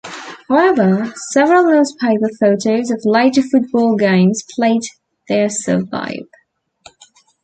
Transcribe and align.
However, 0.49 1.13
several 1.29 1.65
newspaper 1.71 2.29
photos 2.39 2.89
of 2.89 3.01
later 3.05 3.43
football 3.43 3.95
games 3.95 4.41
played 4.55 4.81
there 5.29 5.47
survive. 5.47 6.25